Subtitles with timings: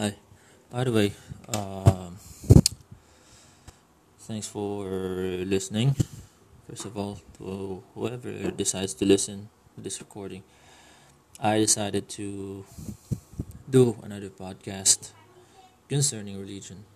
[0.00, 0.16] Hi.
[0.72, 1.12] By the way,
[1.52, 2.16] um,
[4.24, 4.88] thanks for
[5.44, 5.92] listening.
[6.64, 10.42] First of all, to whoever decides to listen to this recording,
[11.38, 12.64] I decided to
[13.68, 15.12] do another podcast
[15.86, 16.88] concerning religion,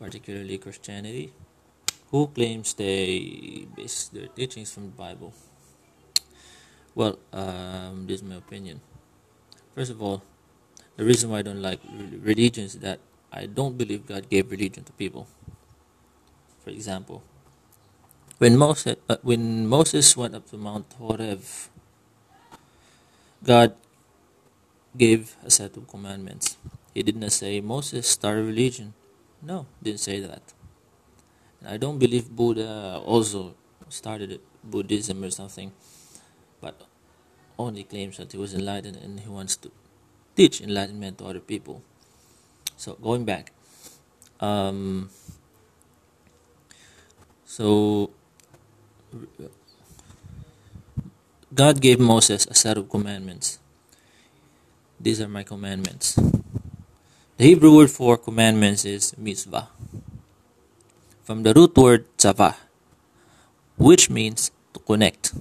[0.00, 1.34] particularly Christianity,
[2.08, 5.34] who claims they base their teachings from the Bible.
[6.94, 8.80] Well, um, this is my opinion.
[9.74, 10.22] First of all,
[10.96, 11.80] the reason why I don't like
[12.22, 13.00] religion is that
[13.32, 15.26] I don't believe God gave religion to people.
[16.62, 17.22] For example,
[18.38, 21.42] when Moses, uh, when Moses went up to Mount Horeb,
[23.42, 23.74] God
[24.96, 26.56] gave a set of commandments.
[26.94, 28.94] He did not say, Moses, start a religion.
[29.42, 30.42] No, didn't say that.
[31.60, 33.54] And I don't believe Buddha also
[33.88, 35.72] started Buddhism or something,
[36.60, 36.80] but
[37.58, 39.70] only claims that he was enlightened and he wants to
[40.36, 41.82] teach enlightenment to other people.
[42.76, 43.52] So going back,
[44.40, 45.10] um,
[47.44, 48.10] so
[51.54, 53.58] God gave Moses a set of commandments.
[54.98, 56.18] These are my commandments.
[57.36, 59.68] The Hebrew word for commandments is mitzvah,
[61.22, 62.56] from the root word tzava,
[63.76, 65.32] which means to connect.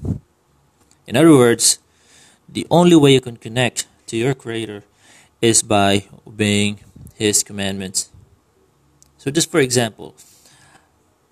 [1.07, 1.79] In other words,
[2.47, 4.85] the only way you can connect to your Creator
[5.41, 6.77] is by obeying
[7.17, 8.13] His commandments.
[9.17, 10.13] So, just for example,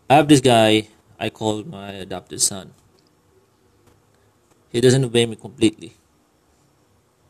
[0.09, 0.89] I have this guy
[1.21, 2.73] I call my adopted son.
[4.73, 5.93] He doesn't obey me completely,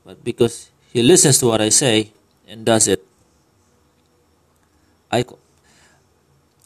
[0.07, 2.15] but because he listens to what I say
[2.47, 3.03] and does it,
[5.11, 5.39] I call,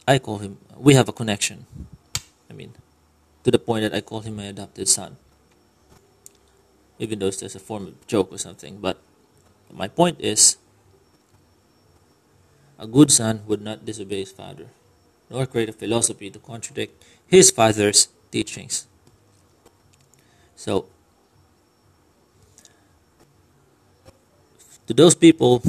[0.06, 0.58] I call him.
[0.78, 1.66] We have a connection.
[2.48, 2.70] I mean,
[3.42, 5.16] to the point that I call him my adopted son
[6.98, 8.78] even though it's just a form of joke or something.
[8.78, 9.00] But
[9.72, 10.56] my point is,
[12.78, 14.66] a good son would not disobey his father,
[15.30, 18.86] nor create a philosophy to contradict his father's teachings.
[20.54, 20.86] So,
[24.86, 25.62] to those people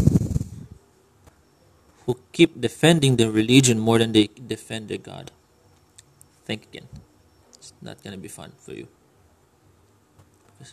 [2.05, 5.31] who keep defending their religion more than they defend their God,
[6.45, 6.87] think again.
[7.55, 8.87] It's not going to be fun for you.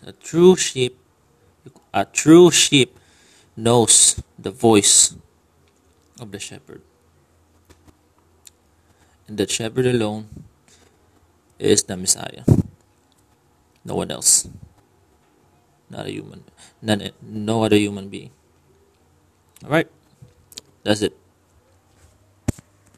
[0.06, 0.99] A true sheep,
[1.93, 2.99] a true sheep
[3.56, 5.15] knows the voice
[6.21, 6.83] of the shepherd.
[9.28, 10.44] And the shepherd alone
[11.59, 12.44] is the Messiah.
[13.84, 14.49] No one else.
[15.89, 16.44] Not a human.
[16.83, 18.31] None, no other human being.
[19.62, 19.89] Alright?
[20.83, 21.17] That's it.